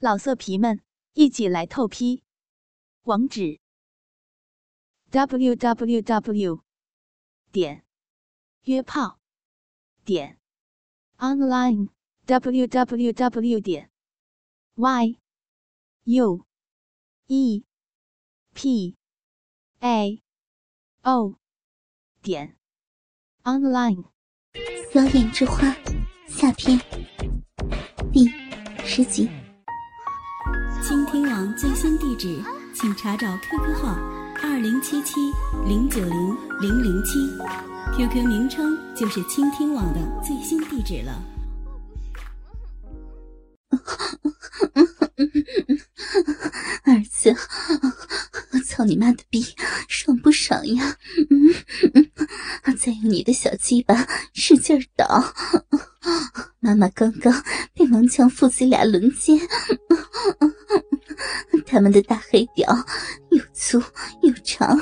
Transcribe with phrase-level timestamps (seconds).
[0.00, 0.80] 老色皮们，
[1.14, 2.22] 一起来透批！
[3.02, 3.58] 网址
[5.10, 6.62] ：w w w
[7.50, 7.84] 点
[8.62, 9.18] 约炮
[10.04, 10.38] 点
[11.16, 11.88] online
[12.26, 13.90] w w w 点
[14.76, 15.18] y
[16.04, 16.46] u
[17.26, 17.64] e
[18.54, 18.96] p
[19.80, 20.22] a
[21.02, 21.34] o
[22.22, 22.56] 点
[23.42, 24.04] online。
[24.94, 25.74] 妖艳之花
[26.28, 26.78] 下篇
[28.12, 28.28] 第
[28.86, 29.47] 十集。
[30.82, 32.42] 倾听网最新地址，
[32.74, 33.98] 请查找 QQ 号
[34.42, 35.14] 二零七七
[35.66, 37.18] 零九零零零七
[37.96, 41.22] ，QQ 名称就是倾听网的最新地址了。
[46.84, 47.34] 儿子，
[48.52, 49.44] 我操你妈的逼，
[49.88, 50.96] 爽不爽呀？
[51.28, 51.54] 嗯，
[52.78, 55.34] 再用你的小鸡巴使劲倒。
[56.60, 57.32] 妈妈刚刚
[57.74, 59.38] 被王强父子俩轮奸，
[61.66, 62.68] 他们的大黑屌
[63.30, 63.78] 又粗
[64.22, 64.78] 又长，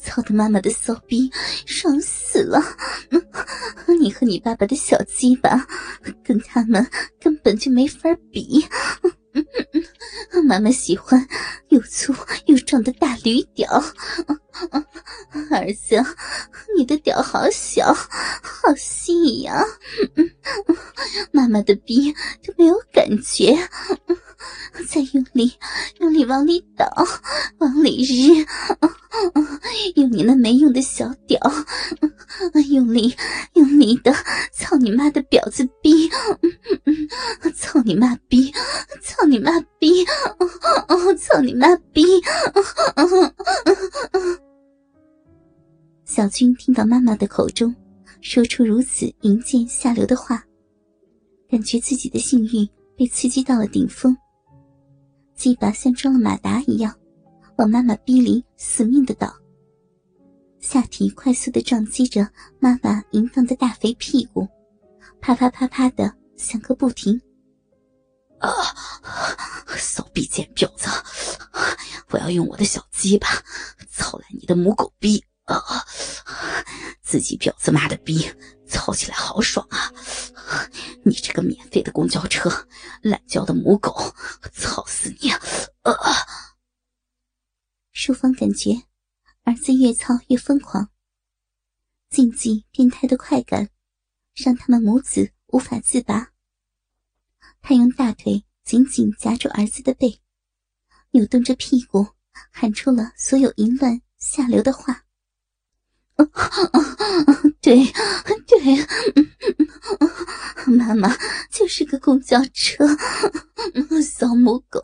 [0.00, 1.30] 操的妈妈的骚逼
[1.66, 2.62] 爽死了！
[4.00, 5.66] 你和你爸爸的小鸡巴
[6.22, 6.86] 跟他们
[7.20, 8.64] 根本就没法比。
[10.44, 11.26] 妈妈喜欢
[11.68, 12.14] 又粗
[12.46, 13.68] 又壮的大驴屌，
[15.50, 16.02] 儿子，
[16.76, 19.64] 你的屌好小，好细呀！
[21.32, 22.12] 妈妈的逼
[22.44, 23.56] 都没有感觉，
[24.88, 25.52] 再用力，
[26.00, 26.86] 用力往里倒，
[27.58, 28.46] 往里日，
[29.96, 31.40] 用你那没用的小屌，
[32.70, 33.14] 用力，
[33.54, 34.12] 用力的
[34.52, 36.08] 操你妈的婊子逼，
[37.54, 38.52] 操你妈逼，
[39.02, 40.04] 操你妈逼，
[41.18, 42.02] 操你妈逼！
[46.04, 47.74] 小军听到妈妈的口中
[48.20, 50.42] 说出如此淫贱下流的话，
[51.48, 54.16] 感觉自己的性欲被刺激到了顶峰，
[55.38, 56.92] 鸡巴像装了马达一样
[57.58, 59.32] 往妈妈逼里死命的倒，
[60.58, 62.28] 下体快速的撞击着
[62.58, 64.46] 妈妈淫荡的大肥屁股，
[65.20, 67.20] 啪啪啪啪的响个不停。
[68.40, 68.50] 啊！
[69.76, 70.88] 骚逼贱婊子！
[72.10, 73.28] 我要用我的小鸡巴
[73.90, 75.24] 操烂你的母狗逼！
[75.44, 75.56] 啊！
[77.00, 78.28] 自己婊子妈的逼，
[78.66, 79.92] 操起来好爽啊！
[81.04, 82.50] 你这个免费的公交车，
[83.02, 83.92] 懒觉的母狗，
[84.52, 85.30] 操死你！
[85.30, 85.94] 啊！
[87.92, 88.82] 淑芳感觉
[89.44, 90.90] 儿子越操越疯狂，
[92.10, 93.70] 禁忌变态的快感
[94.34, 96.32] 让他们母子无法自拔。
[97.60, 100.20] 他用大腿紧紧夹住儿子的背，
[101.10, 102.06] 扭动着屁股，
[102.50, 105.04] 喊出了所有淫乱下流的话。
[107.60, 107.84] 对，
[108.46, 108.86] 对，
[110.66, 111.08] 妈妈
[111.68, 112.86] 是个公交车，
[114.02, 114.80] 小母狗，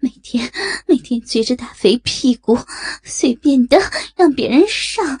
[0.00, 0.50] 每天
[0.86, 2.58] 每天撅着大肥屁股，
[3.04, 3.78] 随便的
[4.16, 5.18] 让别人上，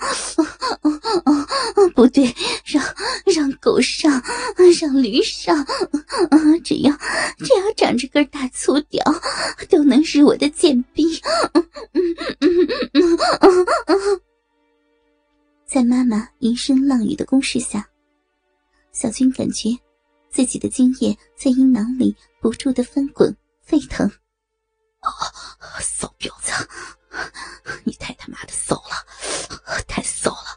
[1.94, 2.84] 不对，让
[3.24, 4.22] 让狗上，
[4.80, 5.64] 让驴上，
[6.64, 6.92] 只要
[7.38, 9.02] 只要长着根大粗屌，
[9.70, 11.20] 都能是我的贱逼。
[15.66, 17.86] 在妈妈淫声浪语的攻势下，
[18.90, 19.70] 小军感觉
[20.38, 24.06] 自己的精液在阴囊里不住的翻滚沸腾。
[25.00, 25.10] 啊，
[25.80, 26.52] 骚婊子，
[27.82, 30.56] 你太他妈的骚了，太骚了，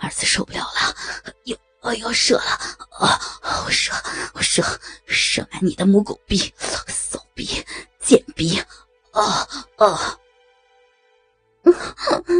[0.00, 2.42] 儿子受不了了，又我要射了
[2.98, 3.20] 啊！
[3.64, 3.92] 我射，
[4.34, 4.64] 我射，
[5.06, 6.52] 射满你的母狗逼，
[6.88, 7.64] 骚逼，
[8.00, 8.58] 贱逼，
[9.12, 10.18] 啊啊！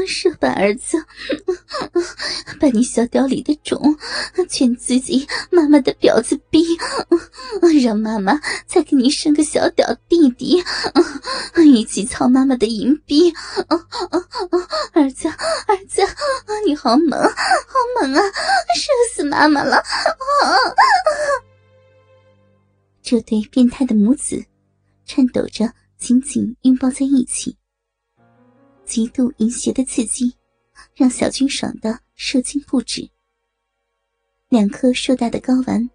[0.06, 0.96] 射吧，儿子，
[2.58, 3.96] 把你小屌里的种
[4.48, 6.64] 全自己妈妈的婊子逼，
[7.82, 10.62] 让妈妈再给你生个小屌弟弟，
[11.64, 13.32] 一起操妈妈的淫逼。
[14.92, 16.02] 儿子，儿子，
[16.66, 17.30] 你好猛，好
[18.00, 18.22] 猛啊！
[18.74, 19.82] 射死妈妈了！
[23.02, 24.44] 这对变态的母子
[25.04, 27.56] 颤抖着，紧紧拥抱在一起。
[28.92, 30.36] 极度淫邪的刺激，
[30.94, 33.08] 让小军爽的射精不止。
[34.50, 35.88] 两颗硕大的睾丸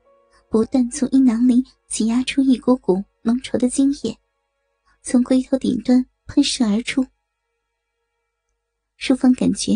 [0.50, 4.18] 不断从阴囊里挤压出一股股浓稠的精液，
[5.04, 7.06] 从龟头顶端喷射而出。
[8.96, 9.74] 淑芳感觉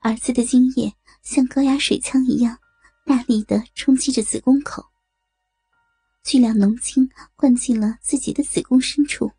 [0.00, 0.92] 儿子的精液
[1.22, 2.58] 像高压水枪一样，
[3.06, 4.84] 大力的冲击着子宫口，
[6.22, 9.32] 巨量浓精灌进了自己的子宫深处。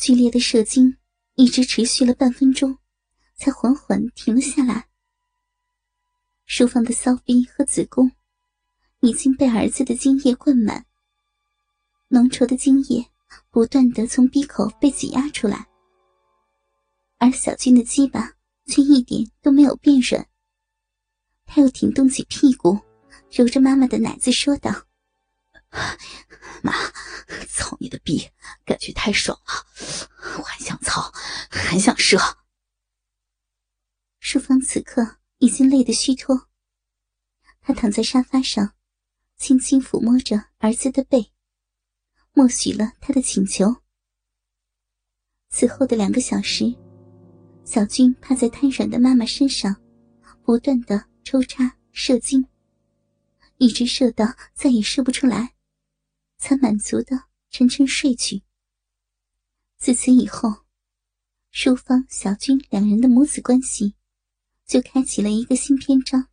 [0.00, 0.96] 剧烈的射精
[1.34, 2.78] 一直持续了半分钟，
[3.34, 4.88] 才缓缓停了下来。
[6.46, 8.10] 淑芳的骚逼和子宫
[9.00, 10.86] 已经被儿子的精液灌满，
[12.08, 13.10] 浓稠的精液
[13.50, 15.68] 不断的从鼻口被挤压出来，
[17.18, 18.32] 而小军的鸡巴
[18.68, 20.26] 却一点都没有变软。
[21.44, 22.80] 他又挺动起屁股，
[23.30, 24.86] 揉着妈妈的奶子说道
[26.64, 26.72] ：“妈，
[27.50, 28.26] 操你的逼，
[28.64, 29.66] 感觉太爽了，
[31.70, 32.18] 还想射。”
[34.18, 36.48] 淑芳此刻已经累得虚脱，
[37.60, 38.74] 她躺在沙发上。
[39.36, 41.32] 轻轻抚摸着儿子的背，
[42.32, 43.74] 默许了他的请求。
[45.48, 46.76] 此后的两个小时，
[47.64, 49.74] 小军趴在瘫软的妈妈身上，
[50.42, 52.46] 不断的抽插射精，
[53.56, 55.54] 一直射到再也射不出来，
[56.36, 58.42] 才满足的沉沉睡去。
[59.78, 60.66] 自此以后，
[61.52, 63.94] 淑芳、小军两人的母子关系
[64.68, 66.28] 就开启了一个新篇章。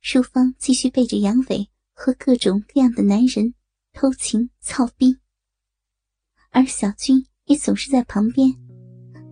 [0.00, 3.52] 淑芳继续背着杨伟和各种各样的男人
[3.92, 5.18] 偷情操逼，
[6.50, 8.48] 而小军也总是在旁边，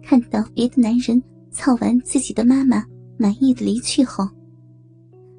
[0.03, 1.23] 看到别的男人
[1.53, 2.85] 操完自己的妈妈
[3.17, 4.29] 满意的离去后，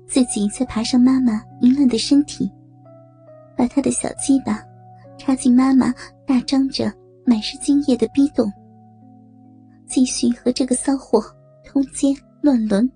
[0.08, 2.50] 自己再爬上妈妈淫乱的身体，
[3.58, 4.64] 把他的小鸡巴
[5.18, 5.94] 插进妈妈
[6.26, 6.92] 大张着
[7.26, 8.50] 满是精液的逼洞，
[9.94, 11.24] 继续和这个骚货
[11.64, 12.12] 通奸
[12.42, 12.92] 乱伦。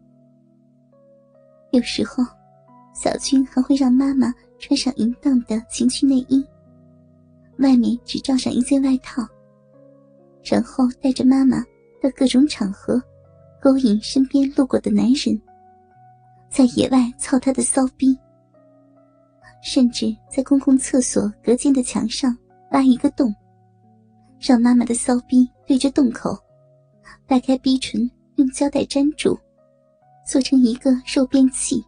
[1.69, 2.23] 有时候，
[2.91, 6.44] 小军还会让妈妈穿上淫荡的情趣内衣，
[7.59, 9.21] 外面只罩上一件外套，
[10.44, 11.59] 然后带着妈妈
[12.01, 12.99] 到各种场合，
[13.61, 15.39] 勾引身边路过的男人，
[16.49, 18.17] 在野外操他的骚逼，
[19.61, 22.35] 甚至在公共厕所隔间的墙上
[22.71, 23.31] 挖一个洞，
[24.39, 26.35] 让妈妈的骚逼对着洞口，
[27.27, 29.38] 掰开逼唇，用胶带粘住。
[30.25, 31.83] 做成一个肉便器，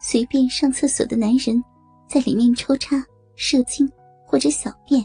[0.00, 1.62] 随便上厕所的男人
[2.08, 3.02] 在里面抽插、
[3.36, 3.90] 射精
[4.26, 5.04] 或者小便。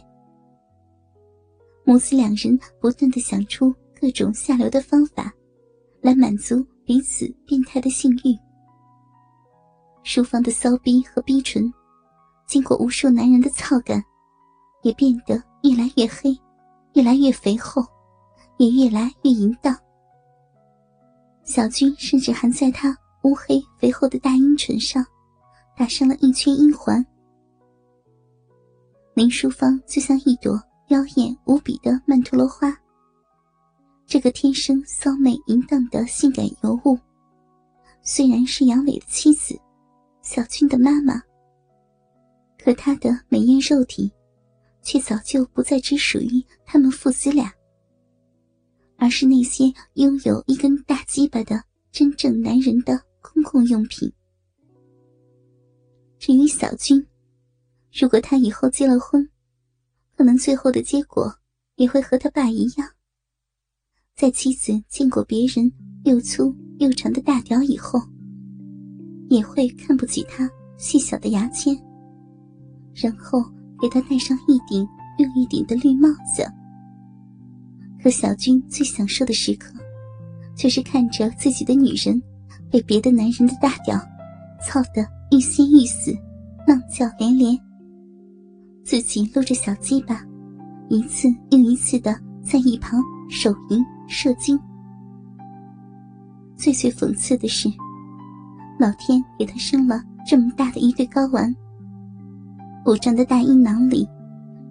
[1.86, 5.34] 母子两人不断的想出各种下流的方法，
[6.02, 8.38] 来满足彼此变态的性欲。
[10.04, 11.74] 书房的骚逼和逼唇，
[12.48, 14.04] 经过无数男人的操感，
[14.84, 16.38] 也变得越来越黑，
[16.94, 17.82] 越来越肥厚，
[18.62, 19.76] 也越来越淫荡。
[21.44, 25.04] 小军甚至还在他乌黑肥厚的大阴唇上
[25.76, 27.04] 打上了一圈阴环。
[29.16, 32.72] 林淑芳就像一朵妖艳无比的曼陀罗花。
[34.06, 36.96] 这个天生骚媚淫荡的性感尤物，
[38.04, 39.60] 虽然是杨伟的妻子，
[40.22, 41.20] 小军的妈妈，
[42.64, 44.12] 可她的美艳肉体，
[44.84, 47.52] 却早就不再只属于他们父子俩。
[49.02, 49.64] 而是那些
[49.96, 51.60] 拥有一根大鸡巴的
[51.92, 54.14] 真正男人的公共用品。
[56.20, 57.04] 至于小军，
[57.92, 59.28] 如果他以后结了婚，
[60.16, 61.34] 可能最后的结果
[61.78, 62.88] 也会和他爸一样，
[64.16, 65.74] 在妻子见过别人
[66.06, 68.00] 又粗又长的大屌以后，
[69.32, 70.48] 也会看不起他
[70.78, 71.76] 细小的牙签，
[72.94, 73.44] 然后
[73.82, 74.88] 给他戴上一顶
[75.18, 76.46] 又一顶的绿帽子。
[78.02, 79.74] 可小军最享受的时刻，
[80.56, 82.22] 却是看着自己的女人
[82.70, 83.96] 被别的男人的大屌
[84.66, 86.12] 操得欲仙欲死，
[86.68, 87.58] 浪叫连连。
[88.84, 90.26] 自己露着小鸡巴，
[90.90, 93.00] 一次又一次的在一旁
[93.30, 94.60] 手淫射精。
[96.58, 97.70] 最最讽刺的是，
[98.80, 101.56] 老天给他生了这么大的一对睾丸，
[102.84, 104.08] 鼓胀的大阴囊里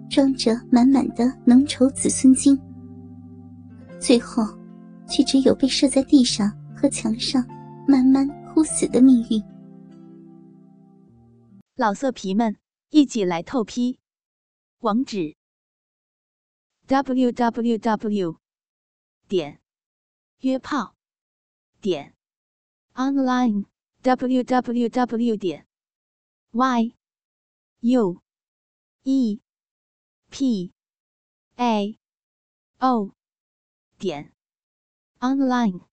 [0.09, 2.59] 装着满满的浓稠子孙精。
[4.01, 4.43] 最后，
[5.07, 7.45] 却只有被射在地上和墙上，
[7.87, 9.39] 慢慢枯死的命运。
[11.75, 12.57] 老色皮们，
[12.89, 13.99] 一起来透批！
[14.79, 15.35] 网址
[16.87, 18.39] ：w w w
[19.27, 19.61] 点
[20.39, 20.95] 约炮
[21.79, 22.15] 点
[22.95, 23.65] online
[24.01, 25.67] w w w 点
[26.49, 26.95] y
[27.81, 28.21] u
[29.03, 29.39] e
[30.31, 30.73] p
[31.57, 31.99] a
[32.79, 33.13] o。
[34.01, 34.33] 点
[35.19, 35.90] online。